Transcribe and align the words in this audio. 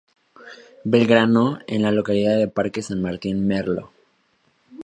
Belgrano, 0.83 1.59
en 1.67 1.83
la 1.83 1.91
localidad 1.91 2.35
de 2.39 2.47
Parque 2.47 2.81
San 2.81 3.03
Martín, 3.03 3.45
Merlo. 3.45 3.91